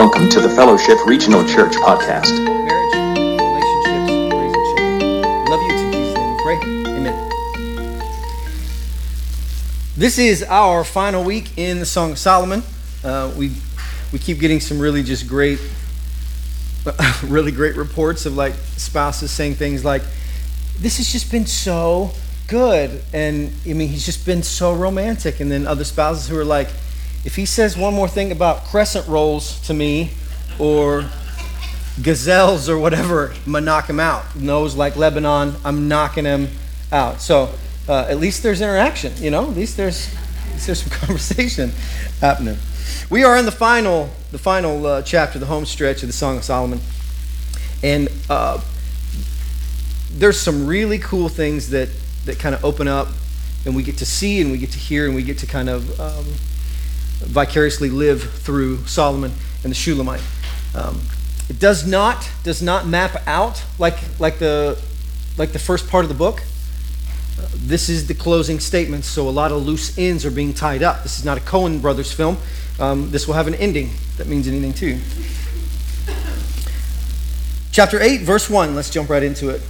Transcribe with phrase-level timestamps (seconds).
[0.00, 2.32] Welcome to the Fellowship Regional Church podcast.
[2.64, 2.94] marriage,
[3.38, 5.44] relationships, raising children.
[5.44, 5.68] Love you.
[5.68, 6.56] In Jesus' name pray.
[6.96, 7.28] Amen.
[9.98, 12.62] This is our final week in the Song of Solomon.
[13.04, 13.52] Uh, we
[14.10, 15.60] we keep getting some really just great,
[17.22, 20.00] really great reports of like spouses saying things like,
[20.78, 22.12] "This has just been so
[22.48, 25.40] good," and I mean, he's just been so romantic.
[25.40, 26.68] And then other spouses who are like,
[27.24, 30.12] "If he says one more thing about crescent rolls to me,
[30.58, 31.04] or
[32.02, 34.36] gazelles or whatever, I'm gonna knock him out.
[34.36, 36.48] Nose like Lebanon, I'm knocking him
[36.92, 37.20] out.
[37.20, 37.54] So
[37.88, 39.44] uh, at least there's interaction, you know.
[39.44, 40.12] At least there's,
[40.46, 41.72] at least there's some conversation
[42.20, 42.56] happening.
[43.08, 46.36] We are in the final, the final uh, chapter, the home stretch of the Song
[46.36, 46.80] of Solomon,
[47.82, 48.60] and uh,
[50.12, 51.88] there's some really cool things that
[52.26, 53.08] that kind of open up,
[53.64, 55.68] and we get to see, and we get to hear, and we get to kind
[55.68, 56.26] of um,
[57.20, 60.22] vicariously live through Solomon and the Shulamite.
[60.74, 61.00] Um,
[61.48, 64.80] it does not does not map out like like the
[65.36, 66.42] like the first part of the book.
[67.38, 70.82] Uh, this is the closing statement, so a lot of loose ends are being tied
[70.82, 71.02] up.
[71.02, 72.36] This is not a Coen brothers film.
[72.78, 74.98] Um, this will have an ending that means anything too.
[77.72, 78.74] Chapter 8, verse 1.
[78.74, 79.62] Let's jump right into it.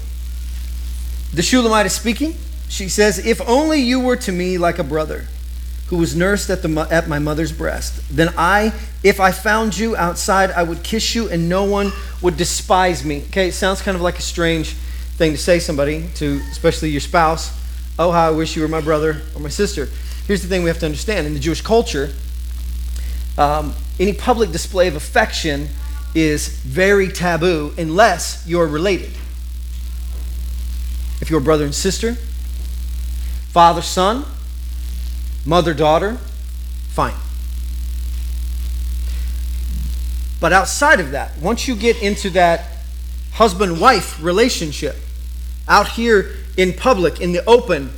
[1.34, 2.34] The Shulamite is speaking.
[2.69, 5.27] She says, If only you were to me like a brother
[5.91, 9.97] who was nursed at, the, at my mother's breast, then I, if I found you
[9.97, 11.91] outside, I would kiss you and no one
[12.23, 13.25] would despise me.
[13.27, 14.75] Okay, it sounds kind of like a strange
[15.17, 17.51] thing to say somebody, to especially your spouse.
[17.99, 19.89] Oh, how I wish you were my brother or my sister.
[20.29, 22.11] Here's the thing we have to understand in the Jewish culture,
[23.37, 25.69] um, any public display of affection
[26.15, 29.11] is very taboo unless you're related.
[31.21, 32.15] If you're a brother and sister,
[33.49, 34.25] father, son,
[35.45, 36.19] mother, daughter,
[36.91, 37.15] fine.
[40.41, 42.65] But outside of that, once you get into that
[43.33, 44.97] husband wife relationship,
[45.69, 47.91] out here in public, in the open,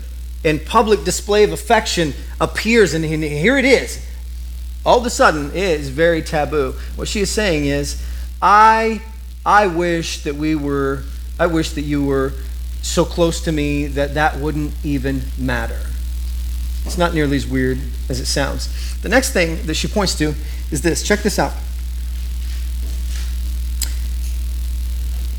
[0.44, 4.04] and public display of affection appears, and here it is.
[4.84, 6.74] All of a sudden, it is very taboo.
[6.96, 8.04] What she is saying is,
[8.40, 9.00] I,
[9.46, 11.04] I wish that we were,
[11.38, 12.32] I wish that you were
[12.82, 15.78] so close to me that that wouldn't even matter.
[16.84, 17.78] It's not nearly as weird
[18.08, 18.68] as it sounds.
[19.02, 20.34] The next thing that she points to
[20.70, 21.02] is this.
[21.02, 21.52] Check this out.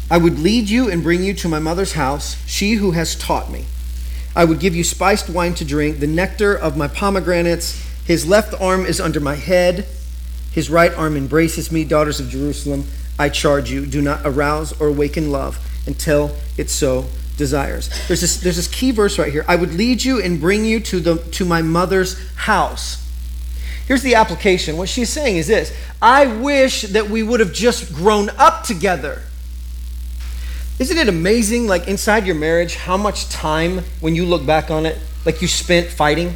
[0.09, 3.52] I would lead you and bring you to my mother's house, she who has taught
[3.52, 3.66] me.
[4.36, 7.84] I would give you spiced wine to drink, the nectar of my pomegranates.
[8.06, 9.88] His left arm is under my head,
[10.52, 11.84] his right arm embraces me.
[11.84, 12.86] Daughters of Jerusalem,
[13.18, 17.06] I charge you, do not arouse or awaken love until it so
[17.38, 17.89] desires.
[18.07, 19.45] There's this, there's this key verse right here.
[19.47, 22.99] I would lead you and bring you to, the, to my mother's house.
[23.88, 24.77] Here's the application.
[24.77, 29.21] What she's saying is this I wish that we would have just grown up together.
[30.79, 34.85] Isn't it amazing, like inside your marriage, how much time, when you look back on
[34.85, 36.35] it, like you spent fighting?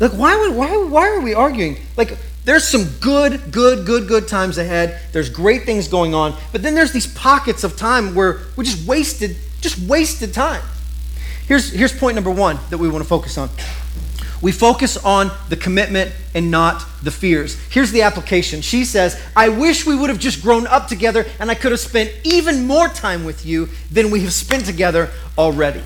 [0.00, 1.76] Like, why, would, why, why are we arguing?
[1.96, 5.00] Like, there's some good, good, good, good times ahead.
[5.12, 6.36] There's great things going on.
[6.52, 10.62] But then there's these pockets of time where we just wasted, just wasted time.
[11.46, 13.48] Here's, here's point number one that we want to focus on.
[14.42, 17.58] We focus on the commitment and not the fears.
[17.70, 18.60] Here's the application.
[18.60, 21.80] She says, I wish we would have just grown up together and I could have
[21.80, 25.82] spent even more time with you than we have spent together already.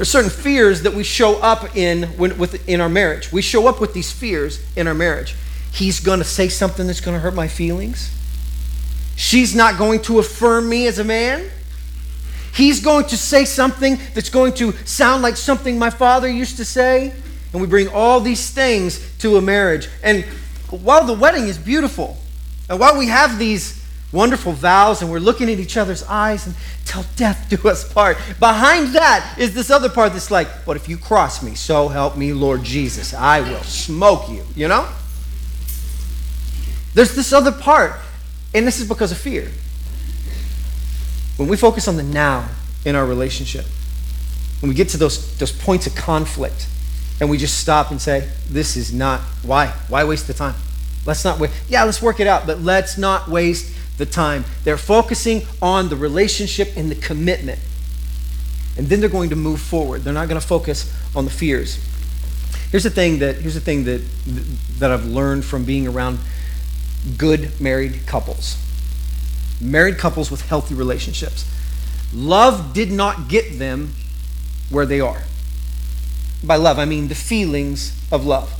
[0.00, 3.30] There's certain fears that we show up in when, with, in our marriage.
[3.30, 5.34] We show up with these fears in our marriage.
[5.74, 8.10] He's going to say something that's going to hurt my feelings.
[9.16, 11.50] She's not going to affirm me as a man.
[12.54, 16.64] He's going to say something that's going to sound like something my father used to
[16.64, 17.12] say.
[17.52, 19.90] And we bring all these things to a marriage.
[20.02, 20.24] And
[20.70, 22.16] while the wedding is beautiful,
[22.70, 23.79] and while we have these
[24.12, 26.54] wonderful vows and we're looking at each other's eyes and
[26.84, 30.88] till death do us part, behind that is this other part that's like, but if
[30.88, 34.88] you cross me, so help me, Lord Jesus, I will smoke you, you know?
[36.94, 37.92] There's this other part,
[38.52, 39.48] and this is because of fear.
[41.36, 42.48] When we focus on the now
[42.84, 43.64] in our relationship,
[44.60, 46.66] when we get to those, those points of conflict,
[47.20, 49.68] and we just stop and say, This is not, why?
[49.88, 50.54] Why waste the time?
[51.06, 51.50] Let's not wait.
[51.68, 54.44] Yeah, let's work it out, but let's not waste the time.
[54.64, 57.60] They're focusing on the relationship and the commitment.
[58.76, 60.02] And then they're going to move forward.
[60.02, 61.78] They're not going to focus on the fears.
[62.70, 64.00] Here's the thing that here's the thing that
[64.78, 66.18] that I've learned from being around
[67.16, 68.56] good married couples
[69.60, 71.44] married couples with healthy relationships.
[72.14, 73.92] Love did not get them
[74.70, 75.22] where they are.
[76.42, 78.54] By love, I mean the feelings of love.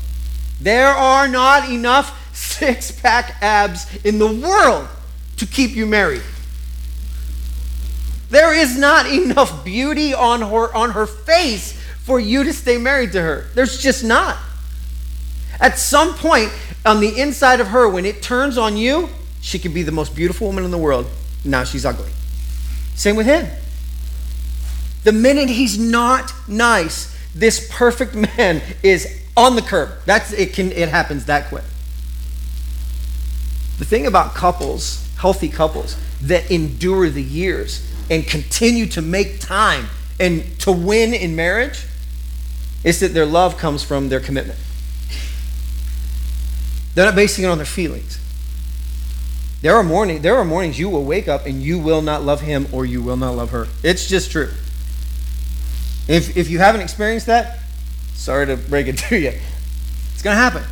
[0.61, 4.89] There are not enough six pack abs in the world
[5.41, 6.23] to keep you married.
[8.31, 11.73] There is not enough beauty on her, on her face
[12.05, 13.47] for you to stay married to her.
[13.55, 14.37] There's just not.
[15.59, 16.53] At some point
[16.87, 19.09] on the inside of her, when it turns on you,
[19.41, 21.07] she could be the most beautiful woman in the world.
[21.45, 22.11] Now she's ugly.
[22.95, 23.49] Same with him.
[25.05, 29.91] The minute he's not nice, this perfect man is on the curb.
[30.05, 31.65] That's it can it happens that quick.
[33.79, 39.87] The thing about couples, healthy couples that endure the years and continue to make time
[40.19, 41.85] and to win in marriage
[42.85, 44.59] is that their love comes from their commitment.
[46.95, 48.19] They're not basing it on their feelings.
[49.61, 52.41] There are morning there are mornings you will wake up and you will not love
[52.41, 53.67] him or you will not love her.
[53.83, 54.51] It's just true.
[56.09, 57.59] If if you haven't experienced that,
[58.15, 59.35] sorry to break it to you.
[60.15, 60.65] It's going to happen.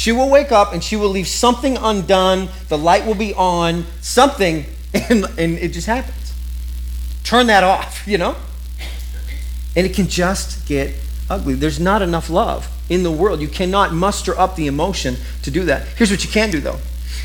[0.00, 3.84] She will wake up and she will leave something undone, the light will be on,
[4.00, 4.64] something
[4.94, 6.32] and, and it just happens.
[7.22, 8.34] Turn that off, you know?
[9.76, 10.94] And it can just get
[11.28, 11.52] ugly.
[11.52, 13.42] There's not enough love in the world.
[13.42, 15.86] You cannot muster up the emotion to do that.
[15.88, 16.78] Here's what you can do, though.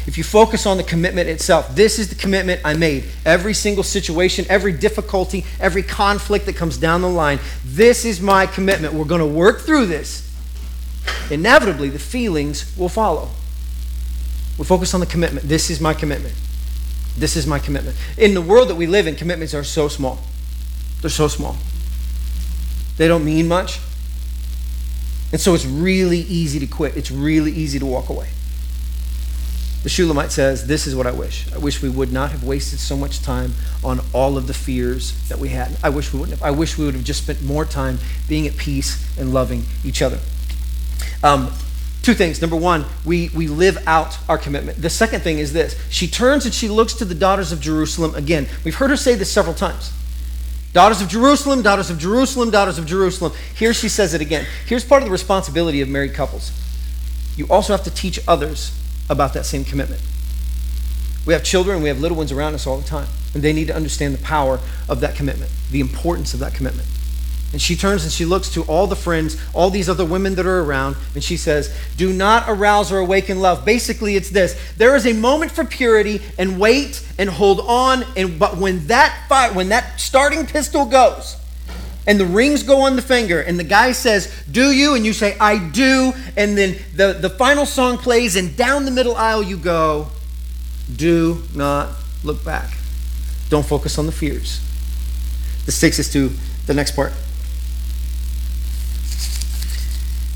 [0.05, 3.05] If you focus on the commitment itself, this is the commitment I made.
[3.25, 8.45] Every single situation, every difficulty, every conflict that comes down the line, this is my
[8.45, 8.93] commitment.
[8.93, 10.24] We're going to work through this.
[11.29, 13.29] Inevitably, the feelings will follow.
[14.57, 15.47] We focus on the commitment.
[15.47, 16.35] This is my commitment.
[17.17, 17.97] This is my commitment.
[18.17, 20.19] In the world that we live in, commitments are so small.
[21.01, 21.57] They're so small.
[22.97, 23.79] They don't mean much.
[25.31, 26.95] And so it's really easy to quit.
[26.95, 28.29] It's really easy to walk away.
[29.83, 31.51] The Shulamite says, This is what I wish.
[31.53, 33.53] I wish we would not have wasted so much time
[33.83, 35.77] on all of the fears that we had.
[35.83, 36.47] I wish we wouldn't have.
[36.47, 40.01] I wish we would have just spent more time being at peace and loving each
[40.01, 40.19] other.
[41.23, 41.51] Um,
[42.05, 42.39] Two things.
[42.39, 44.79] Number one, we, we live out our commitment.
[44.79, 48.13] The second thing is this she turns and she looks to the daughters of Jerusalem
[48.13, 48.45] again.
[48.63, 49.91] We've heard her say this several times.
[50.71, 53.31] Daughters of Jerusalem, daughters of Jerusalem, daughters of Jerusalem.
[53.55, 54.45] Here she says it again.
[54.67, 56.51] Here's part of the responsibility of married couples
[57.35, 58.71] you also have to teach others
[59.09, 60.01] about that same commitment.
[61.25, 63.65] We have children, we have little ones around us all the time, and they need
[63.65, 66.87] to understand the power of that commitment, the importance of that commitment.
[67.55, 70.45] And she turns and she looks to all the friends, all these other women that
[70.45, 73.63] are around, and she says, Do not arouse or awaken love.
[73.63, 78.03] Basically, it's this there is a moment for purity and wait and hold on.
[78.17, 81.37] And but when that fire, when that starting pistol goes,
[82.05, 84.93] and the rings go on the finger, and the guy says, Do you?
[84.93, 86.11] And you say, I do.
[86.35, 90.09] And then the, the final song plays, and down the middle aisle you go,
[90.93, 91.91] Do not
[92.21, 92.77] look back.
[93.47, 94.59] Don't focus on the fears.
[95.65, 96.31] This takes us to
[96.65, 97.13] the next part.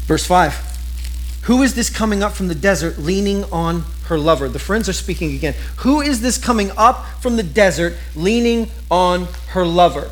[0.09, 4.49] Verse 5 Who is this coming up from the desert leaning on her lover?
[4.49, 5.53] The friends are speaking again.
[5.77, 10.09] Who is this coming up from the desert leaning on her lover?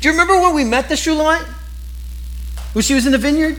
[0.00, 1.48] Do you remember when we met the Shulamite?
[2.74, 3.58] When she was in the vineyard?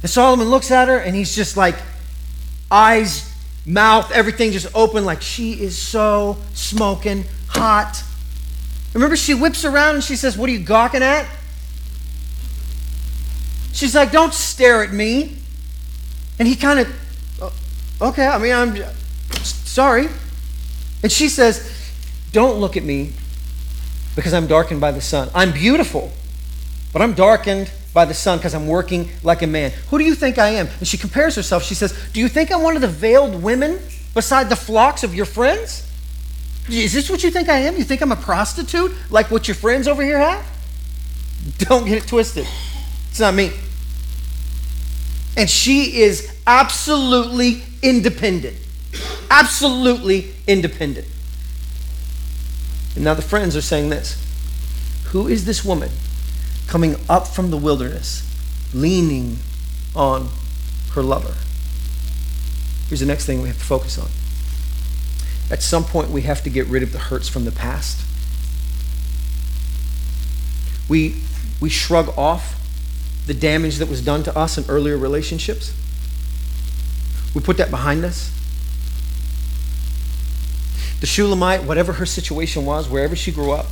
[0.00, 1.76] And Solomon looks at her and he's just like,
[2.70, 3.30] eyes,
[3.66, 8.02] mouth, everything just open, like she is so smoking hot.
[8.94, 11.28] Remember, she whips around and she says, What are you gawking at?
[13.72, 15.36] She's like, Don't stare at me.
[16.38, 18.76] And he kind of, oh, okay, I mean, I'm
[19.42, 20.08] sorry.
[21.02, 21.70] And she says,
[22.32, 23.12] Don't look at me
[24.16, 25.30] because I'm darkened by the sun.
[25.34, 26.12] I'm beautiful,
[26.92, 29.72] but I'm darkened by the sun because I'm working like a man.
[29.90, 30.68] Who do you think I am?
[30.78, 31.62] And she compares herself.
[31.64, 33.80] She says, Do you think I'm one of the veiled women
[34.14, 35.86] beside the flocks of your friends?
[36.68, 37.76] Is this what you think I am?
[37.76, 40.46] You think I'm a prostitute like what your friends over here have?
[41.58, 42.46] Don't get it twisted.
[43.10, 43.52] It's not me.
[45.36, 48.56] And she is absolutely independent.
[49.30, 51.06] Absolutely independent.
[52.94, 54.16] And now the friends are saying this
[55.06, 55.90] Who is this woman
[56.66, 58.28] coming up from the wilderness,
[58.74, 59.38] leaning
[59.94, 60.28] on
[60.92, 61.34] her lover?
[62.88, 64.08] Here's the next thing we have to focus on.
[65.50, 68.04] At some point, we have to get rid of the hurts from the past.
[70.88, 71.22] We,
[71.60, 72.59] we shrug off
[73.30, 75.72] the damage that was done to us in earlier relationships.
[77.32, 78.28] We put that behind us.
[80.98, 83.66] The Shulamite, whatever her situation was, wherever she grew up,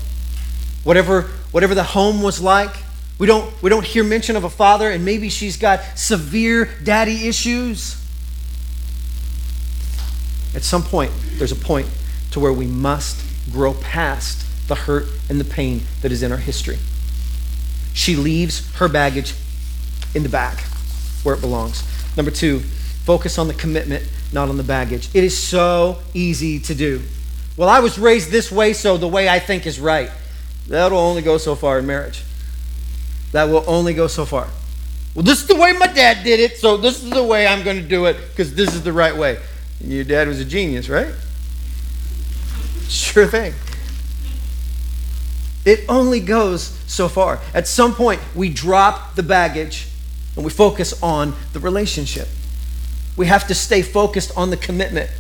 [0.85, 2.71] whatever, whatever the home was like,
[3.19, 7.27] we don't, we don't hear mention of a father, and maybe she's got severe daddy
[7.27, 8.00] issues.
[10.55, 11.88] At some point, there's a point
[12.31, 16.38] to where we must grow past the hurt and the pain that is in our
[16.38, 16.79] history.
[17.93, 19.35] She leaves her baggage
[20.15, 20.61] in the back.
[21.23, 21.83] where it belongs.
[22.17, 22.61] Number two,
[23.05, 25.09] focus on the commitment, not on the baggage.
[25.15, 27.03] It is so easy to do.
[27.57, 30.11] Well, I was raised this way, so the way I think is right.
[30.69, 32.23] That'll only go so far in marriage.
[33.33, 34.49] That will only go so far.
[35.15, 37.65] Well, this is the way my dad did it, so this is the way I'm
[37.65, 39.38] going to do it because this is the right way.
[39.81, 41.12] Your dad was a genius, right?
[42.88, 43.55] Sure thing.
[45.65, 47.41] It only goes so far.
[47.53, 49.88] At some point, we drop the baggage
[50.38, 52.28] and we focus on the relationship.
[53.16, 55.11] We have to stay focused on the commitment.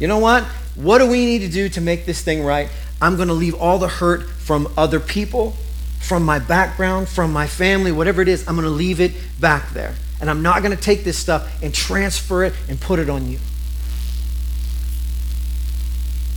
[0.00, 0.42] You know what?
[0.74, 2.68] What do we need to do to make this thing right?
[3.00, 5.54] I'm going to leave all the hurt from other people,
[6.00, 8.46] from my background, from my family, whatever it is.
[8.48, 9.94] I'm going to leave it back there.
[10.20, 13.30] And I'm not going to take this stuff and transfer it and put it on
[13.30, 13.38] you.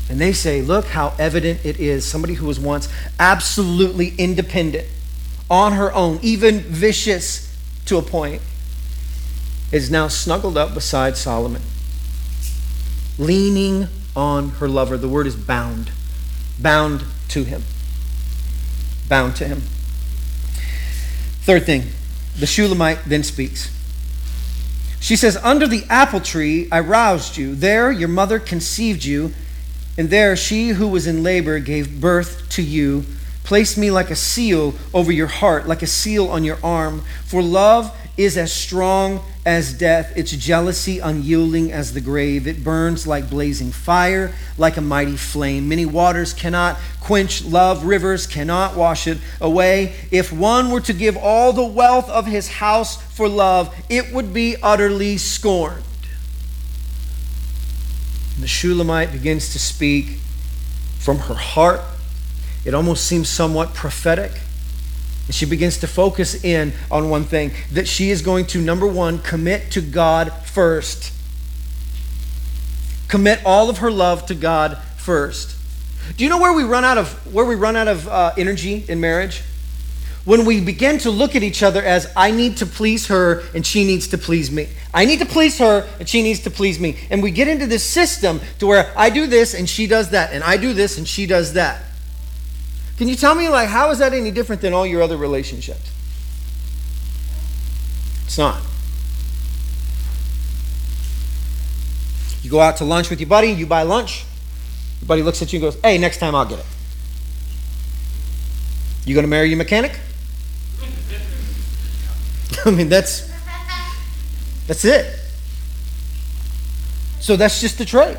[0.08, 2.05] And they say, look how evident it is.
[2.05, 2.89] Somebody who was once
[3.20, 4.88] absolutely independent,
[5.50, 7.53] on her own, even vicious
[7.86, 8.42] to a point,
[9.72, 11.62] is now snuggled up beside Solomon,
[13.18, 14.98] leaning on her lover.
[14.98, 15.92] The word is bound,
[16.60, 17.63] bound to him.
[19.10, 19.62] Bound to him.
[21.42, 21.84] Third thing,
[22.38, 23.70] the Shulamite then speaks.
[25.00, 27.56] She says, Under the apple tree I roused you.
[27.56, 29.34] There your mother conceived you
[29.98, 33.06] and there she who was in labor gave birth to you.
[33.44, 37.02] Place me like a seal over your heart, like a seal on your arm.
[37.26, 42.48] For love is as strong as death, its jealousy unyielding as the grave.
[42.48, 45.68] It burns like blazing fire, like a mighty flame.
[45.68, 49.96] Many waters cannot quench love, rivers cannot wash it away.
[50.12, 54.34] If one were to give all the wealth of his house for love, it would
[54.34, 55.84] be utterly scorned.
[58.40, 60.20] The Shulamite begins to speak
[61.00, 61.82] from her heart.
[62.65, 64.32] It almost seems somewhat prophetic.
[65.25, 68.88] And she begins to focus in on one thing that she is going to, number
[68.88, 71.13] one, commit to God first.
[73.08, 75.58] Commit all of her love to God first.
[76.17, 78.84] Do you know where we run out of where we run out of uh, energy
[78.88, 79.43] in marriage?
[80.25, 83.65] when we begin to look at each other as I need to please her and
[83.65, 84.70] she needs to please me.
[84.93, 86.98] I need to please her and she needs to please me.
[87.10, 90.32] And we get into this system to where I do this and she does that,
[90.32, 91.84] and I do this and she does that.
[92.98, 95.90] Can you tell me, like, how is that any different than all your other relationships?
[98.26, 98.62] It's not.
[102.44, 104.26] You go out to lunch with your buddy, you buy lunch.
[105.02, 106.66] Your buddy looks at you and goes, Hey, next time I'll get it.
[109.06, 110.00] You to marry your mechanic?
[112.66, 113.30] I mean, that's
[114.68, 115.20] that's it.
[117.20, 118.18] So that's just the trait.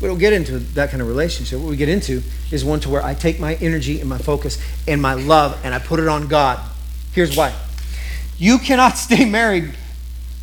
[0.00, 1.60] We don't get into that kind of relationship.
[1.60, 4.58] What we get into is one to where I take my energy and my focus
[4.88, 6.58] and my love and I put it on God.
[7.12, 7.54] Here's why.
[8.38, 9.74] You cannot stay married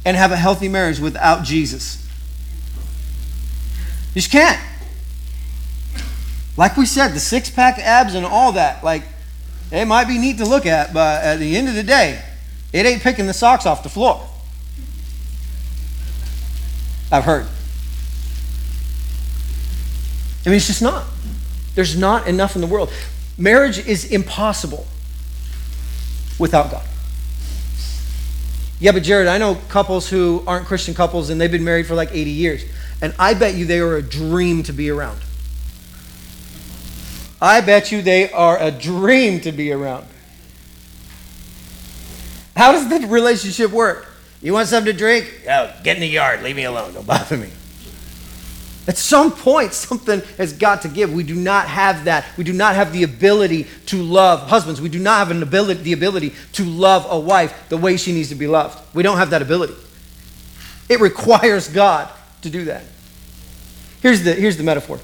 [0.05, 2.05] and have a healthy marriage without Jesus.
[4.13, 4.59] You just can't.
[6.55, 9.03] Like we said, the six pack abs and all that, like,
[9.71, 12.23] it might be neat to look at, but at the end of the day,
[12.73, 14.27] it ain't picking the socks off the floor.
[17.11, 17.47] I've heard.
[20.47, 21.03] I mean, it's just not.
[21.75, 22.89] There's not enough in the world.
[23.37, 24.87] Marriage is impossible
[26.39, 26.87] without God.
[28.79, 31.95] Yeah, but Jared, I know couples who aren't Christian couples and they've been married for
[31.95, 32.63] like 80 years.
[33.01, 35.19] And I bet you they are a dream to be around.
[37.41, 40.07] I bet you they are a dream to be around.
[42.55, 44.07] How does the relationship work?
[44.41, 45.41] You want something to drink?
[45.49, 46.41] Oh, get in the yard.
[46.41, 46.93] Leave me alone.
[46.93, 47.49] Don't bother me.
[48.87, 51.11] At some point, something has got to give.
[51.11, 52.25] We do not have that.
[52.37, 54.79] We do not have the ability to love husbands.
[54.79, 58.13] We do not have an ability, the ability to love a wife the way she
[58.13, 58.79] needs to be loved.
[58.95, 59.75] We don't have that ability.
[60.87, 62.09] It requires God
[62.43, 62.85] to do that.
[64.01, 64.99] Here's the, here's the metaphor.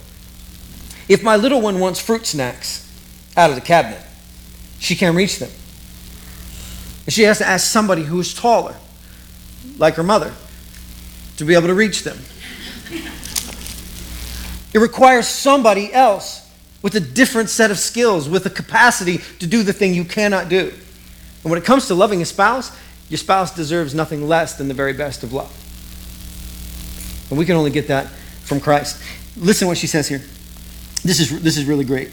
[1.09, 2.89] If my little one wants fruit snacks
[3.35, 4.01] out of the cabinet,
[4.79, 5.49] she can't reach them.
[7.05, 8.75] And she has to ask somebody who is taller,
[9.77, 10.33] like her mother,
[11.35, 12.17] to be able to reach them.
[14.73, 16.49] It requires somebody else
[16.81, 20.49] with a different set of skills, with a capacity to do the thing you cannot
[20.49, 20.73] do.
[21.43, 22.75] And when it comes to loving a spouse,
[23.09, 25.51] your spouse deserves nothing less than the very best of love.
[27.29, 28.07] And we can only get that
[28.43, 29.01] from Christ.
[29.37, 30.19] Listen what she says here.
[31.03, 32.11] This is, this is really great.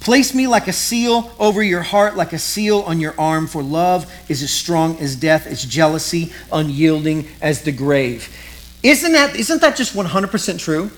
[0.00, 3.62] Place me like a seal over your heart, like a seal on your arm, for
[3.62, 8.34] love is as strong as death, its jealousy unyielding as the grave.
[8.82, 10.90] Isn't that, isn't that just 100% true?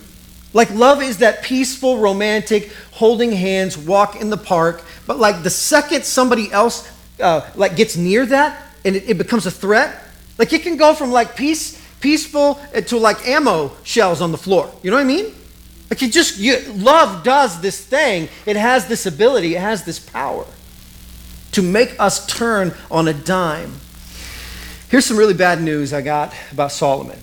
[0.52, 5.50] Like, love is that peaceful, romantic, holding hands, walk in the park, but like the
[5.50, 6.90] second somebody else
[7.21, 10.02] uh, like gets near that and it, it becomes a threat,
[10.38, 14.73] like it can go from like peace, peaceful to like ammo shells on the floor.
[14.82, 15.35] You know what I mean?
[15.90, 18.28] Like it just you, love does this thing.
[18.47, 19.54] It has this ability.
[19.54, 20.47] It has this power
[21.52, 23.75] to make us turn on a dime.
[24.88, 27.18] Here's some really bad news I got about Solomon.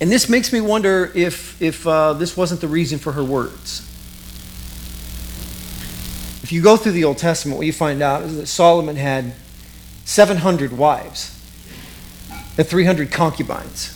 [0.00, 3.80] And this makes me wonder if, if uh, this wasn't the reason for her words.
[6.42, 9.32] If you go through the Old Testament, what you find out is that Solomon had
[10.04, 11.32] 700 wives
[12.56, 13.92] and 300 concubines.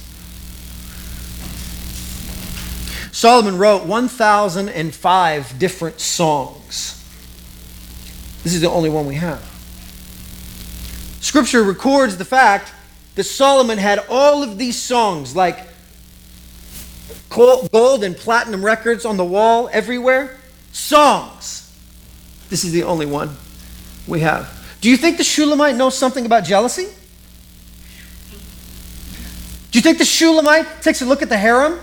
[3.12, 6.96] Solomon wrote 1,005 different songs.
[8.42, 9.42] This is the only one we have.
[11.20, 12.72] Scripture records the fact
[13.16, 15.69] that Solomon had all of these songs, like
[17.30, 20.38] gold and platinum records on the wall everywhere.
[20.72, 21.72] Songs.
[22.50, 23.36] This is the only one
[24.06, 24.56] we have.
[24.80, 26.88] Do you think the Shulamite knows something about jealousy?
[29.70, 31.78] Do you think the Shulamite takes a look at the harem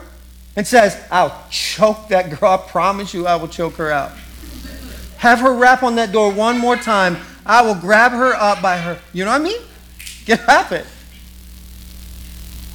[0.58, 2.52] and says, I'll choke that girl.
[2.52, 4.12] I promise you I will choke her out.
[5.18, 7.18] Have her rap on that door one more time.
[7.46, 9.00] I will grab her up by her.
[9.14, 9.62] You know what I mean?
[10.26, 10.86] Get happen.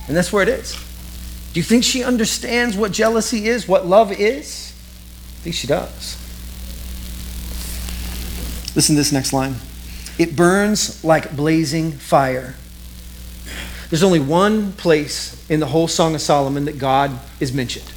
[0.09, 0.82] And that's where it is.
[1.53, 4.73] Do you think she understands what jealousy is, what love is?
[4.73, 6.17] I think she does.
[8.75, 9.57] Listen to this next line.
[10.19, 12.55] It burns like blazing fire.
[13.91, 17.93] There's only one place in the whole Song of Solomon that God is mentioned.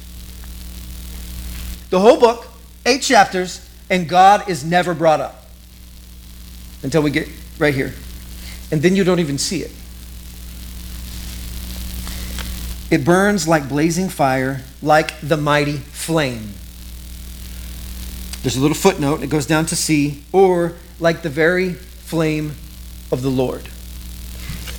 [1.88, 2.48] The whole book,
[2.84, 5.46] eight chapters, and God is never brought up
[6.82, 7.94] until we get right here.
[8.70, 9.70] And then you don't even see it.
[12.90, 16.54] It burns like blazing fire, like the mighty flame.
[18.42, 22.52] There's a little footnote, it goes down to C, or like the very flame
[23.10, 23.68] of the Lord.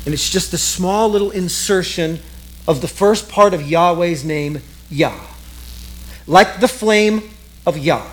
[0.06, 2.20] And it's just a small little insertion
[2.66, 5.20] of the first part of Yahweh's name, Yah.
[6.26, 7.30] Like the flame
[7.66, 8.10] of Yah.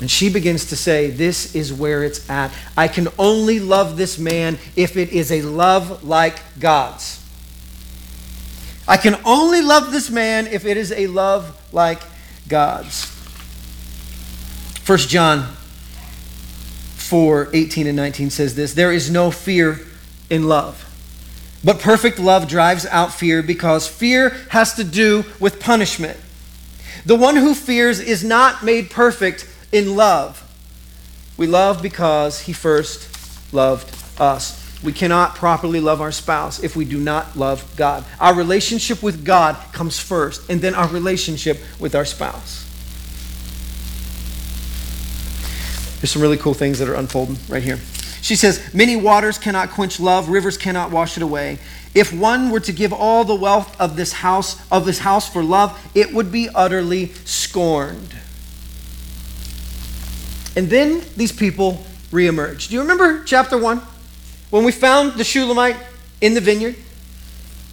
[0.00, 2.52] And she begins to say, This is where it's at.
[2.76, 7.19] I can only love this man if it is a love like God's.
[8.90, 12.02] I can only love this man if it is a love like
[12.48, 13.04] God's.
[14.84, 15.46] 1 John
[16.96, 19.78] 4 18 and 19 says this There is no fear
[20.28, 20.84] in love.
[21.62, 26.18] But perfect love drives out fear because fear has to do with punishment.
[27.06, 30.42] The one who fears is not made perfect in love.
[31.36, 34.59] We love because he first loved us.
[34.82, 38.04] We cannot properly love our spouse if we do not love God.
[38.18, 42.66] Our relationship with God comes first, and then our relationship with our spouse.
[46.00, 47.78] There's some really cool things that are unfolding right here.
[48.22, 51.58] She says, Many waters cannot quench love, rivers cannot wash it away.
[51.94, 55.42] If one were to give all the wealth of this house, of this house for
[55.42, 58.14] love, it would be utterly scorned.
[60.56, 62.68] And then these people reemerge.
[62.68, 63.82] Do you remember chapter 1?
[64.50, 65.76] When we found the Shulamite
[66.20, 66.76] in the vineyard?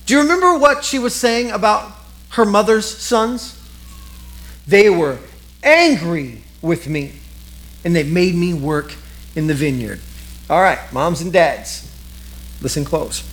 [0.05, 1.91] Do you remember what she was saying about
[2.29, 3.59] her mother's sons?
[4.65, 5.19] They were
[5.63, 7.13] angry with me,
[7.83, 8.95] and they made me work
[9.35, 9.99] in the vineyard.
[10.49, 11.91] All right, moms and dads,
[12.61, 13.23] listen close.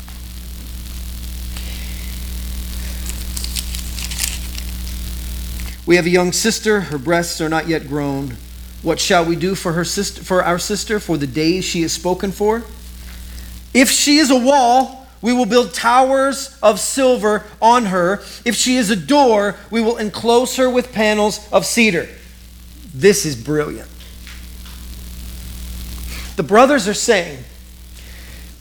[5.86, 8.36] We have a young sister, her breasts are not yet grown.
[8.82, 11.92] What shall we do for her sister for our sister for the days she is
[11.92, 12.64] spoken for?
[13.74, 18.22] If she is a wall, we will build towers of silver on her.
[18.44, 22.08] If she is a door, we will enclose her with panels of cedar.
[22.94, 23.88] This is brilliant.
[26.36, 27.42] The brothers are saying,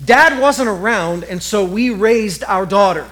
[0.03, 3.07] Dad wasn't around, and so we raised our daughter.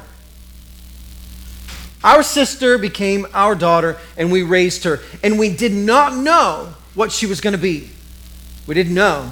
[2.04, 5.00] Our sister became our daughter, and we raised her.
[5.24, 7.92] And we did not know what she was going to be.
[8.66, 9.32] We didn't know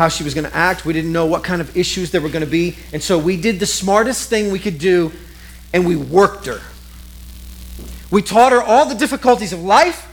[0.00, 0.86] how she was going to act.
[0.86, 2.74] We didn't know what kind of issues there were going to be.
[2.94, 5.12] And so we did the smartest thing we could do,
[5.74, 6.62] and we worked her.
[8.10, 10.06] We taught her all the difficulties of life.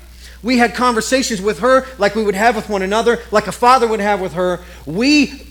[0.44, 3.88] We had conversations with her like we would have with one another, like a father
[3.88, 4.60] would have with her.
[4.86, 5.48] We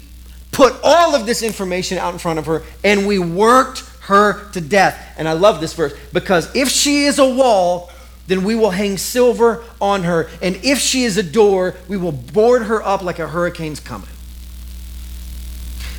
[0.52, 4.60] put all of this information out in front of her, and we worked her to
[4.60, 5.14] death.
[5.16, 7.90] And I love this verse because if she is a wall,
[8.26, 10.28] then we will hang silver on her.
[10.42, 14.10] And if she is a door, we will board her up like a hurricane's coming.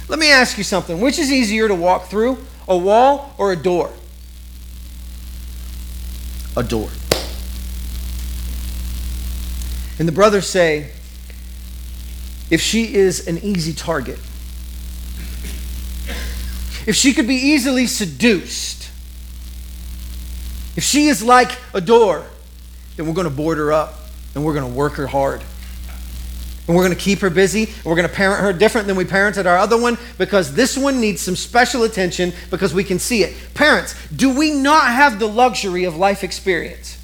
[0.08, 1.02] Let me ask you something.
[1.02, 3.92] Which is easier to walk through, a wall or a door?
[6.56, 6.90] A door.
[10.00, 10.92] And the brothers say,
[12.50, 14.20] if she is an easy target,
[16.86, 18.90] if she could be easily seduced,
[20.78, 22.24] if she is like a door,
[22.96, 23.96] then we're going to board her up
[24.34, 25.42] and we're going to work her hard.
[26.68, 27.66] And we're going to keep her busy.
[27.66, 30.78] And we're going to parent her different than we parented our other one because this
[30.78, 33.36] one needs some special attention because we can see it.
[33.54, 36.98] Parents, do we not have the luxury of life experience?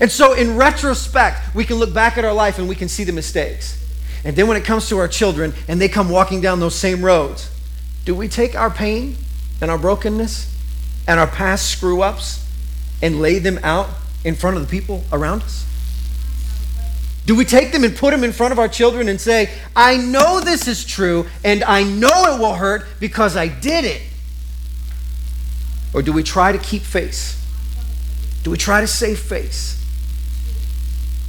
[0.00, 3.04] And so, in retrospect, we can look back at our life and we can see
[3.04, 3.76] the mistakes.
[4.24, 7.04] And then, when it comes to our children and they come walking down those same
[7.04, 7.50] roads,
[8.06, 9.16] do we take our pain
[9.60, 10.54] and our brokenness
[11.06, 12.46] and our past screw ups
[13.02, 13.90] and lay them out
[14.24, 15.66] in front of the people around us?
[17.30, 19.96] Do we take them and put them in front of our children and say, I
[19.96, 24.02] know this is true and I know it will hurt because I did it?
[25.94, 27.40] Or do we try to keep face?
[28.42, 29.80] Do we try to save face?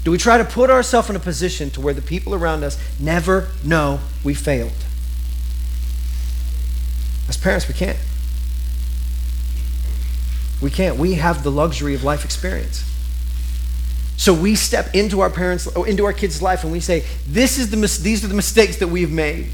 [0.04, 2.80] Do we try to put ourselves in a position to where the people around us
[3.00, 4.84] never know we failed?
[7.30, 8.00] As parents, we can't.
[10.64, 10.98] We can't.
[10.98, 12.91] We have the luxury of life experience.
[14.22, 17.72] So we step into our parents, into our kids' life, and we say, "This is
[17.72, 19.48] the these are the mistakes that we've made."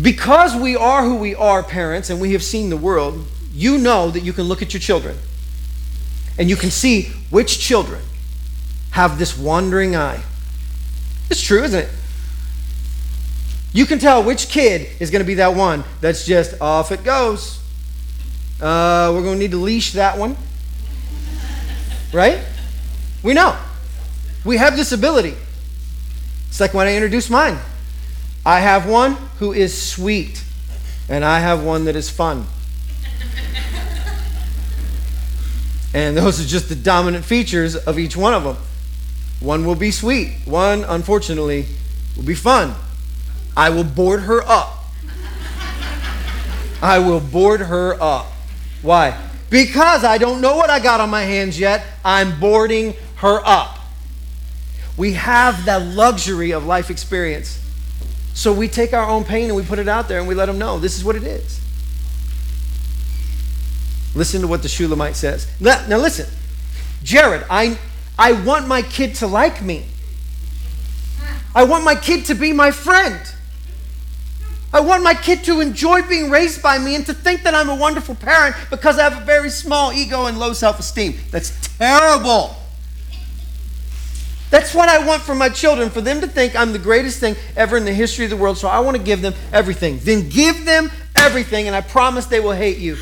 [0.00, 4.10] Because we are who we are, parents, and we have seen the world, you know
[4.10, 5.18] that you can look at your children
[6.38, 8.00] and you can see which children
[8.92, 10.22] have this wandering eye.
[11.28, 11.90] It's true, isn't it?
[13.74, 17.04] You can tell which kid is going to be that one that's just off it
[17.04, 17.58] goes.
[18.58, 20.38] Uh, we're going to need to leash that one.
[22.12, 22.40] Right?
[23.22, 23.56] We know.
[24.44, 25.34] We have this ability.
[26.48, 27.58] It's like when I introduce mine.
[28.44, 30.44] I have one who is sweet,
[31.08, 32.46] and I have one that is fun.
[35.94, 38.56] And those are just the dominant features of each one of them.
[39.40, 41.66] One will be sweet, one, unfortunately,
[42.16, 42.74] will be fun.
[43.54, 44.84] I will board her up.
[46.80, 48.32] I will board her up.
[48.80, 49.18] Why?
[49.52, 51.84] Because I don't know what I got on my hands yet.
[52.02, 53.78] I'm boarding her up.
[54.96, 57.60] We have that luxury of life experience.
[58.32, 60.46] So we take our own pain and we put it out there and we let
[60.46, 61.60] them know this is what it is.
[64.14, 65.46] Listen to what the Shulamite says.
[65.60, 66.30] Now, now listen,
[67.02, 67.78] Jared, I,
[68.18, 69.84] I want my kid to like me.
[71.54, 73.20] I want my kid to be my friend.
[74.72, 77.68] I want my kid to enjoy being raised by me and to think that I'm
[77.68, 81.16] a wonderful parent because I have a very small ego and low self esteem.
[81.30, 82.56] That's terrible.
[84.48, 87.36] That's what I want for my children, for them to think I'm the greatest thing
[87.56, 88.58] ever in the history of the world.
[88.58, 89.98] So I want to give them everything.
[90.02, 92.96] Then give them everything, and I promise they will hate you.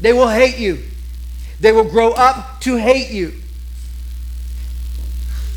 [0.00, 0.82] They will hate you.
[1.60, 3.32] They will grow up to hate you.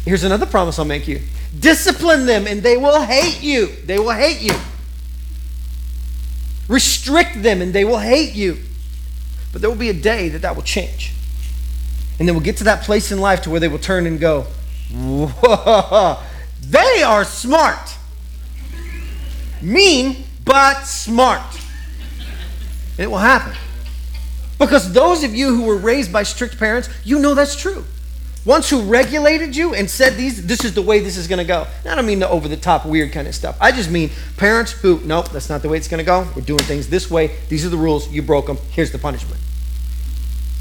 [0.06, 1.22] Here's another promise I'll make you
[1.60, 3.68] discipline them, and they will hate you.
[3.86, 4.54] They will hate you.
[6.68, 8.58] Restrict them, and they will hate you.
[9.52, 11.14] But there will be a day that that will change.
[12.20, 14.20] And then we'll get to that place in life to where they will turn and
[14.20, 14.46] go,
[14.94, 16.22] Whoa,
[16.62, 17.98] they are smart.
[19.62, 21.42] Mean, but smart.
[22.98, 23.54] It will happen.
[24.58, 27.86] Because those of you who were raised by strict parents, you know that's true.
[28.46, 31.46] Ones who regulated you and said these, this is the way this is going to
[31.46, 31.66] go.
[31.84, 33.58] I don't mean the over the top weird kind of stuff.
[33.60, 36.28] I just mean parents who, nope, that's not the way it's going to go.
[36.36, 37.36] We're doing things this way.
[37.50, 38.08] These are the rules.
[38.10, 38.58] You broke them.
[38.70, 39.42] Here's the punishment.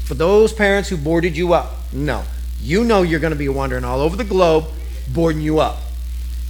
[0.05, 2.23] For those parents who boarded you up, no.
[2.59, 4.65] You know you're going to be wandering all over the globe,
[5.13, 5.77] boarding you up.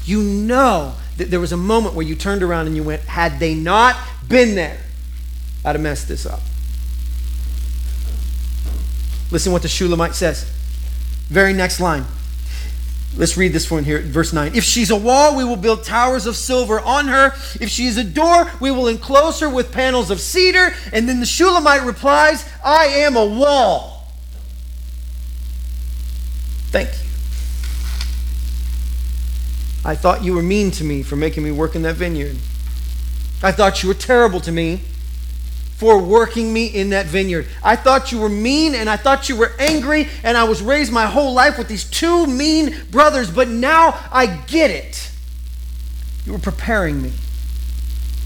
[0.06, 3.39] You know that there was a moment where you turned around and you went, had
[3.39, 3.98] they not
[4.30, 4.78] been there,
[5.65, 6.39] I'd have messed this up.
[9.32, 10.50] Listen what the Shulamite says.
[11.27, 12.05] Very next line.
[13.17, 14.55] Let's read this one here, verse 9.
[14.55, 17.27] If she's a wall, we will build towers of silver on her.
[17.61, 20.73] If she is a door, we will enclose her with panels of cedar.
[20.91, 24.07] And then the Shulamite replies, I am a wall.
[26.71, 27.09] Thank you.
[29.85, 32.35] I thought you were mean to me for making me work in that vineyard.
[33.41, 34.81] I thought you were terrible to me
[35.75, 37.47] for working me in that vineyard.
[37.63, 40.91] I thought you were mean and I thought you were angry, and I was raised
[40.91, 45.11] my whole life with these two mean brothers, but now I get it.
[46.25, 47.11] You were preparing me.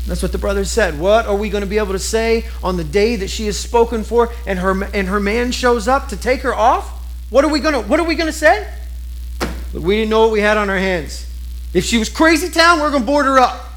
[0.06, 1.00] That's what the brothers said.
[1.00, 3.60] What are we going to be able to say on the day that she is
[3.60, 6.88] spoken for and her and her man shows up to take her off?
[7.30, 8.68] What are we going to what are we going to say?
[9.74, 11.28] we didn't know what we had on our hands.
[11.74, 13.69] If she was crazy town, we're going to board her up.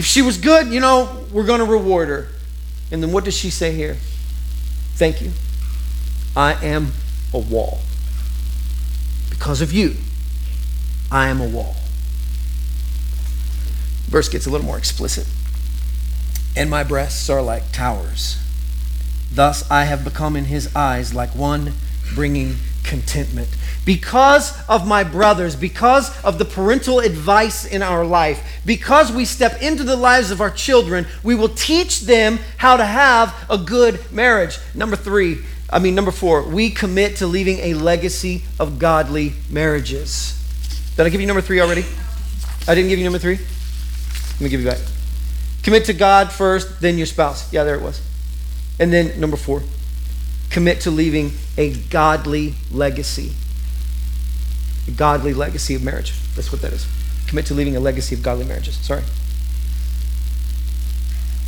[0.00, 2.28] If she was good, you know, we're going to reward her.
[2.90, 3.98] And then what does she say here?
[4.94, 5.32] Thank you.
[6.34, 6.92] I am
[7.34, 7.80] a wall.
[9.28, 9.96] Because of you,
[11.12, 11.76] I am a wall.
[14.06, 15.26] Verse gets a little more explicit.
[16.56, 18.38] And my breasts are like towers.
[19.30, 21.74] Thus I have become in his eyes like one
[22.14, 23.48] bringing contentment.
[23.84, 29.62] Because of my brothers, because of the parental advice in our life, because we step
[29.62, 34.00] into the lives of our children, we will teach them how to have a good
[34.12, 34.58] marriage.
[34.74, 35.38] Number three,
[35.72, 40.36] I mean, number four, we commit to leaving a legacy of godly marriages.
[40.96, 41.84] Did I give you number three already?
[42.66, 43.38] I didn't give you number three?
[44.32, 44.78] Let me give you back.
[45.62, 47.52] Commit to God first, then your spouse.
[47.52, 48.00] Yeah, there it was.
[48.78, 49.62] And then number four,
[50.50, 53.32] commit to leaving a godly legacy.
[54.88, 56.12] A godly legacy of marriage.
[56.34, 56.86] That's what that is.
[57.28, 58.76] Commit to leaving a legacy of godly marriages.
[58.76, 59.02] Sorry.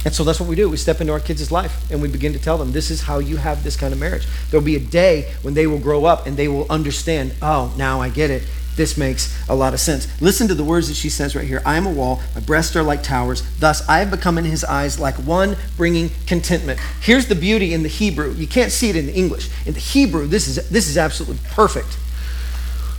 [0.05, 0.69] And so that's what we do.
[0.69, 3.19] We step into our kids' life and we begin to tell them, this is how
[3.19, 4.27] you have this kind of marriage.
[4.51, 8.01] There'll be a day when they will grow up and they will understand, oh, now
[8.01, 8.43] I get it.
[8.77, 10.09] This makes a lot of sense.
[10.21, 12.75] Listen to the words that she says right here I am a wall, my breasts
[12.77, 13.43] are like towers.
[13.59, 16.81] Thus I have become in his eyes like one bringing contentment.
[17.01, 18.33] Here's the beauty in the Hebrew.
[18.33, 19.51] You can't see it in the English.
[19.67, 21.99] In the Hebrew, this is, this is absolutely perfect.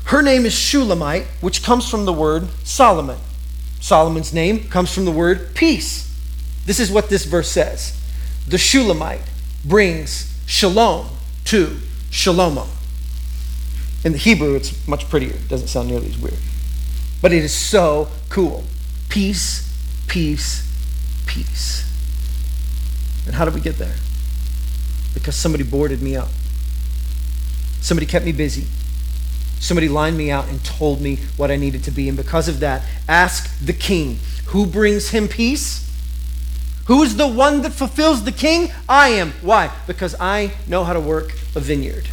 [0.05, 3.17] Her name is Shulamite, which comes from the word Solomon.
[3.79, 6.09] Solomon's name comes from the word peace.
[6.65, 7.99] This is what this verse says
[8.47, 9.23] The Shulamite
[9.65, 11.09] brings shalom
[11.45, 11.77] to
[12.09, 12.67] Shalomo.
[14.03, 15.33] In the Hebrew, it's much prettier.
[15.33, 16.37] It doesn't sound nearly as weird.
[17.21, 18.63] But it is so cool.
[19.09, 19.71] Peace,
[20.07, 20.69] peace,
[21.25, 21.89] peace.
[23.25, 23.95] And how did we get there?
[25.13, 26.29] Because somebody boarded me up.
[27.79, 28.65] Somebody kept me busy.
[29.59, 32.09] Somebody lined me out and told me what I needed to be.
[32.09, 35.89] And because of that, ask the king who brings him peace?
[36.85, 38.71] Who's the one that fulfills the king?
[38.89, 39.31] I am.
[39.41, 39.71] Why?
[39.87, 42.07] Because I know how to work a vineyard.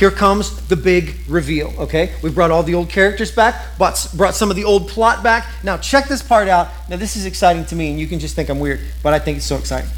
[0.00, 2.14] Here comes the big reveal, okay?
[2.22, 5.46] We brought all the old characters back, brought, brought some of the old plot back.
[5.62, 6.68] Now, check this part out.
[6.88, 9.18] Now, this is exciting to me, and you can just think I'm weird, but I
[9.18, 9.90] think it's so exciting.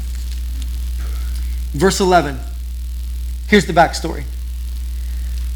[1.71, 2.37] Verse 11.
[3.47, 4.25] Here's the backstory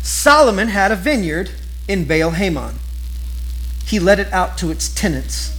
[0.01, 1.51] Solomon had a vineyard
[1.89, 2.75] in Baal Hamon.
[3.85, 5.53] He let it out to its tenants.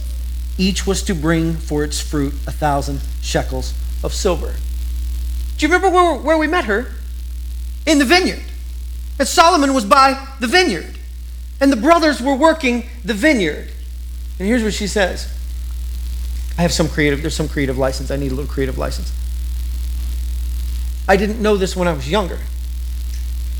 [0.57, 4.55] Each was to bring for its fruit a thousand shekels of silver.
[5.59, 6.87] Do you remember where, where we met her?
[7.85, 8.45] In the vineyard.
[9.19, 10.97] And Solomon was by the vineyard.
[11.61, 13.69] And the brothers were working the vineyard.
[14.39, 15.31] And here's what she says
[16.57, 18.09] I have some creative, there's some creative license.
[18.09, 19.13] I need a little creative license.
[21.07, 22.39] I didn't know this when I was younger,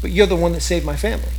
[0.01, 1.31] but you're the one that saved my family.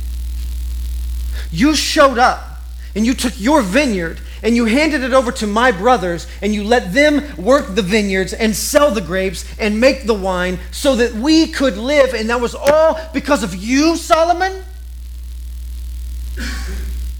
[1.51, 2.61] You showed up
[2.95, 6.63] and you took your vineyard and you handed it over to my brothers and you
[6.63, 11.13] let them work the vineyards and sell the grapes and make the wine so that
[11.13, 12.13] we could live.
[12.13, 14.63] And that was all because of you, Solomon?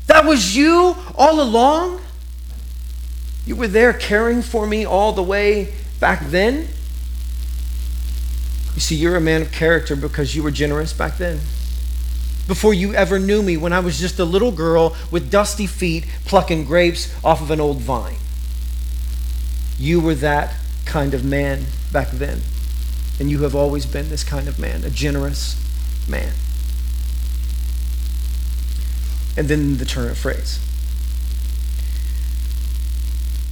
[0.07, 2.01] That was you all along?
[3.45, 6.67] You were there caring for me all the way back then?
[8.75, 11.39] You see, you're a man of character because you were generous back then
[12.47, 16.05] before you ever knew me when I was just a little girl with dusty feet
[16.25, 18.17] plucking grapes off of an old vine.
[19.77, 22.41] You were that kind of man back then.
[23.19, 25.55] And you have always been this kind of man, a generous
[26.09, 26.33] man.
[29.37, 30.59] And then the turn of phrase.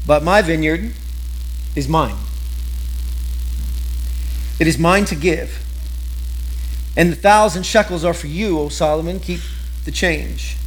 [0.06, 0.94] But my vineyard
[1.76, 2.18] is mine.
[4.60, 5.64] It is mine to give.
[6.96, 9.20] And the thousand shekels are for you, O Solomon.
[9.20, 9.42] Keep
[9.86, 10.58] the change.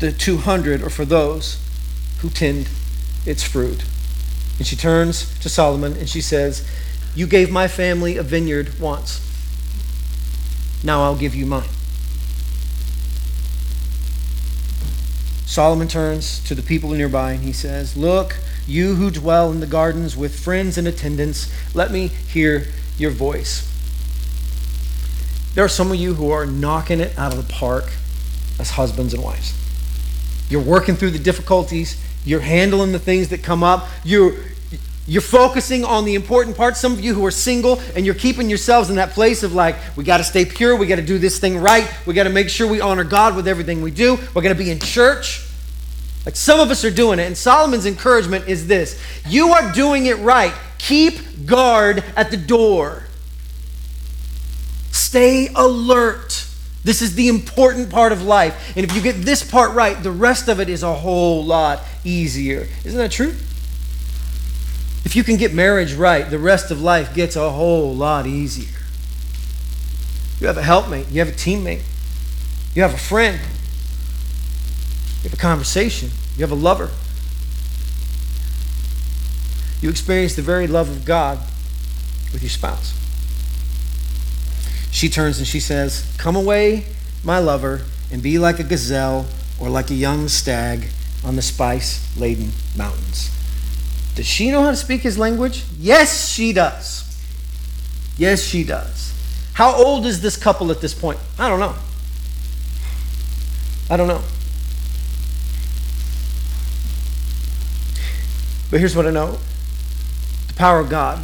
[0.00, 1.58] The 200 are for those
[2.20, 2.68] who tend
[3.24, 3.84] its fruit.
[4.58, 6.66] And she turns to Solomon and she says,
[7.14, 9.20] You gave my family a vineyard once.
[10.82, 11.68] Now I'll give you mine.
[15.44, 19.66] Solomon turns to the people nearby and he says, Look, you who dwell in the
[19.66, 22.66] gardens with friends and attendants, let me hear
[22.98, 23.70] your voice.
[25.56, 27.90] There are some of you who are knocking it out of the park
[28.60, 29.54] as husbands and wives.
[30.50, 34.34] You're working through the difficulties, you're handling the things that come up, you're
[35.06, 36.78] you're focusing on the important parts.
[36.78, 39.76] Some of you who are single and you're keeping yourselves in that place of like,
[39.96, 42.30] we got to stay pure, we got to do this thing right, we got to
[42.30, 44.16] make sure we honor God with everything we do.
[44.34, 45.46] We're going to be in church.
[46.26, 47.22] Like some of us are doing it.
[47.22, 50.52] And Solomon's encouragement is this you are doing it right.
[50.76, 53.05] Keep guard at the door.
[55.16, 56.46] Stay alert.
[56.84, 58.76] This is the important part of life.
[58.76, 61.80] And if you get this part right, the rest of it is a whole lot
[62.04, 62.68] easier.
[62.84, 63.34] Isn't that true?
[65.06, 68.78] If you can get marriage right, the rest of life gets a whole lot easier.
[70.38, 71.80] You have a helpmate, you have a teammate.
[72.74, 73.40] You have a friend.
[75.22, 76.10] You have a conversation.
[76.36, 76.90] You have a lover.
[79.80, 81.38] You experience the very love of God
[82.34, 82.92] with your spouse.
[84.90, 86.86] She turns and she says, Come away,
[87.24, 89.26] my lover, and be like a gazelle
[89.60, 90.88] or like a young stag
[91.24, 93.30] on the spice laden mountains.
[94.14, 95.64] Does she know how to speak his language?
[95.78, 97.04] Yes, she does.
[98.16, 99.12] Yes, she does.
[99.52, 101.18] How old is this couple at this point?
[101.38, 101.74] I don't know.
[103.90, 104.22] I don't know.
[108.70, 109.38] But here's what I know
[110.48, 111.20] the power of God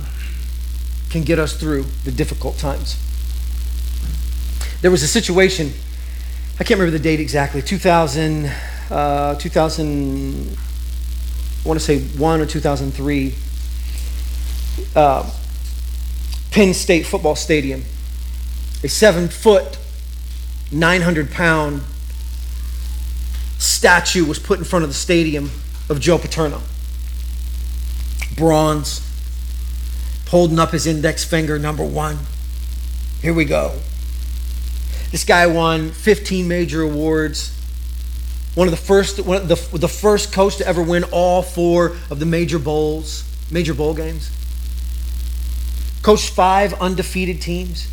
[1.11, 2.97] can get us through the difficult times.
[4.83, 5.73] There was a situation,
[6.59, 8.51] I can't remember the date exactly, 2000,
[8.91, 10.59] uh, 2000
[11.65, 13.35] I want to say 1 or 2003,
[14.97, 15.31] uh,
[16.51, 17.85] Penn State football stadium.
[18.83, 19.79] A seven foot,
[20.73, 21.83] 900 pound
[23.59, 25.53] statue was put in front of the stadium
[25.89, 26.61] of Joe Paterno.
[28.35, 29.01] Bronze,
[30.27, 32.19] holding up his index finger, number one.
[33.21, 33.79] Here we go.
[35.13, 37.55] This guy won 15 major awards.
[38.55, 41.97] One of the first, one of the, the first coach to ever win all four
[42.11, 44.31] of the major bowls, major bowl games.
[46.01, 47.89] Coached five undefeated teams.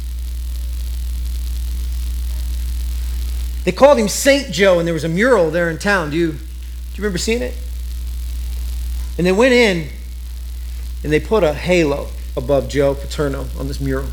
[3.65, 6.11] They called him Saint Joe, and there was a mural there in town.
[6.11, 7.53] Do you, do you remember seeing it?
[9.17, 9.89] And they went in
[11.03, 14.07] and they put a halo above Joe Paterno on this mural.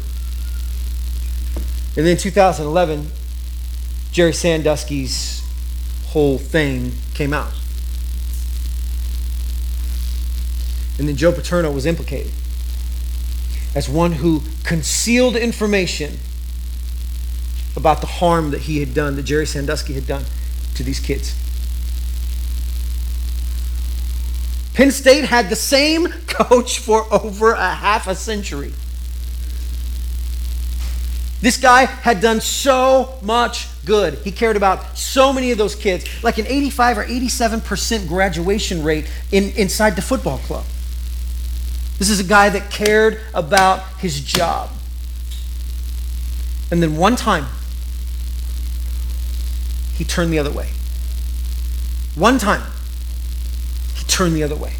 [1.96, 3.10] And then 2011,
[4.12, 5.42] Jerry Sandusky's
[6.08, 7.52] whole thing came out.
[10.98, 12.32] And then Joe Paterno was implicated
[13.74, 16.18] as one who concealed information
[17.76, 20.24] about the harm that he had done, that Jerry Sandusky had done
[20.74, 21.34] to these kids.
[24.72, 28.72] Penn State had the same coach for over a half a century.
[31.40, 34.14] This guy had done so much good.
[34.18, 39.10] He cared about so many of those kids, like an 85 or 87% graduation rate
[39.30, 40.64] in, inside the football club.
[41.98, 44.70] This is a guy that cared about his job.
[46.70, 47.46] And then one time,
[49.94, 50.70] he turned the other way.
[52.14, 52.62] One time,
[53.94, 54.74] he turned the other way.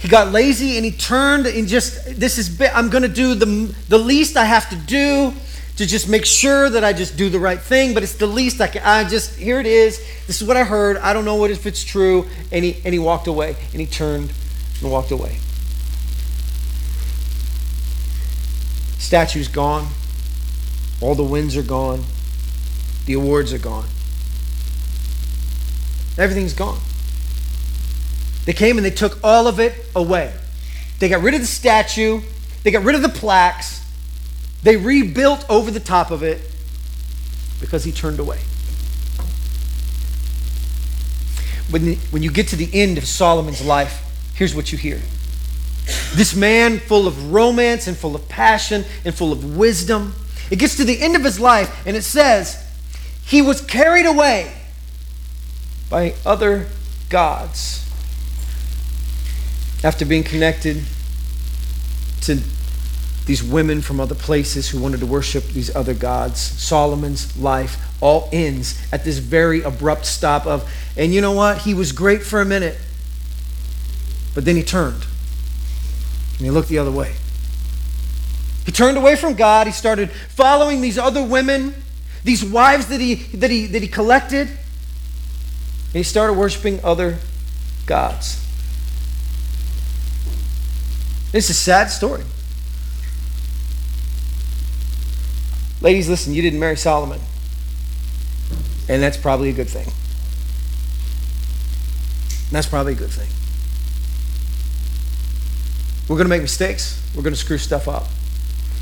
[0.00, 3.74] He got lazy and he turned and just, this is, I'm going to do the,
[3.88, 5.34] the least I have to do
[5.76, 8.62] to just make sure that I just do the right thing, but it's the least
[8.62, 8.82] I can.
[8.82, 9.98] I just, here it is.
[10.26, 10.96] This is what I heard.
[10.96, 12.26] I don't know what if it's true.
[12.50, 14.32] And he, and he walked away and he turned
[14.80, 15.38] and walked away.
[18.98, 19.88] Statue's gone.
[21.02, 22.04] All the wins are gone.
[23.04, 23.88] The awards are gone.
[26.16, 26.80] Everything's gone.
[28.44, 30.32] They came and they took all of it away.
[30.98, 32.20] They got rid of the statue,
[32.62, 33.80] they got rid of the plaques,
[34.62, 36.42] they rebuilt over the top of it
[37.60, 38.38] because he turned away.
[41.70, 44.02] When, when you get to the end of Solomon's life,
[44.34, 45.00] here's what you hear.
[46.14, 50.14] This man, full of romance and full of passion and full of wisdom,
[50.50, 52.62] it gets to the end of his life and it says,
[53.24, 54.52] he was carried away
[55.88, 56.66] by other
[57.08, 57.89] gods
[59.82, 60.82] after being connected
[62.22, 62.40] to
[63.26, 66.40] these women from other places who wanted to worship these other gods.
[66.40, 71.58] Solomon's life all ends at this very abrupt stop of, and you know what?
[71.58, 72.76] He was great for a minute,
[74.34, 75.04] but then he turned
[76.38, 77.14] and he looked the other way.
[78.64, 79.66] He turned away from God.
[79.66, 81.74] He started following these other women,
[82.24, 84.58] these wives that he, that he, that he collected, and
[85.92, 87.18] he started worshiping other
[87.86, 88.44] gods.
[91.32, 92.24] It's a sad story.
[95.80, 97.20] Ladies, listen, you didn't marry Solomon.
[98.88, 99.86] And that's probably a good thing.
[102.50, 103.28] That's probably a good thing.
[106.08, 107.00] We're going to make mistakes.
[107.14, 108.06] We're going to screw stuff up.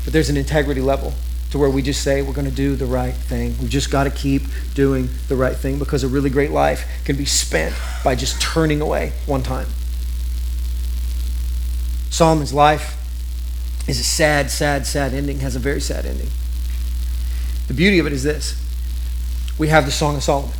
[0.03, 1.13] But there's an integrity level
[1.51, 3.55] to where we just say we're going to do the right thing.
[3.59, 4.43] We've just got to keep
[4.73, 8.81] doing the right thing because a really great life can be spent by just turning
[8.81, 9.67] away one time.
[12.09, 12.95] Solomon's life
[13.87, 16.29] is a sad, sad, sad ending, has a very sad ending.
[17.67, 18.59] The beauty of it is this
[19.57, 20.55] we have the Song of Solomon.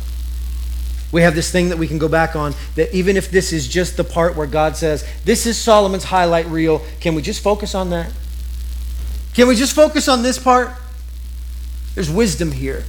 [1.12, 3.66] We have this thing that we can go back on that even if this is
[3.66, 7.74] just the part where God says, This is Solomon's highlight reel, can we just focus
[7.74, 8.12] on that?
[9.34, 10.70] Can we just focus on this part?
[11.94, 12.84] There's wisdom here.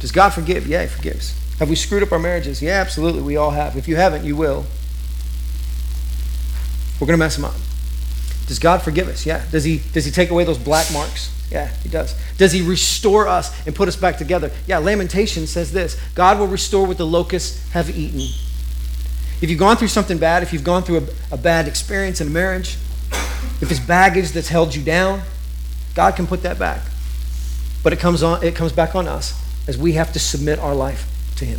[0.00, 0.66] Does God forgive?
[0.66, 1.34] Yeah, He forgives.
[1.58, 2.60] Have we screwed up our marriages?
[2.60, 3.22] Yeah, absolutely.
[3.22, 3.76] We all have.
[3.76, 4.66] If you haven't, you will.
[7.02, 7.54] We're going to mess them up.
[8.46, 9.26] Does God forgive us?
[9.26, 9.44] Yeah.
[9.50, 11.32] Does he, does he take away those black marks?
[11.50, 12.14] Yeah, he does.
[12.38, 14.52] Does he restore us and put us back together?
[14.68, 18.20] Yeah, Lamentation says this God will restore what the locusts have eaten.
[19.40, 22.28] If you've gone through something bad, if you've gone through a, a bad experience in
[22.28, 22.76] a marriage,
[23.60, 25.22] if it's baggage that's held you down,
[25.96, 26.82] God can put that back.
[27.82, 29.34] But it comes on it comes back on us
[29.66, 31.58] as we have to submit our life to him.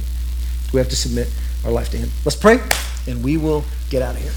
[0.71, 1.27] We have to submit
[1.65, 2.11] our life to him.
[2.23, 2.61] Let's pray
[3.07, 4.31] and we will get out of here.